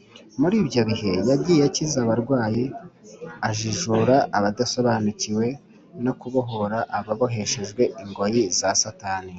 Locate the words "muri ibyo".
0.40-0.80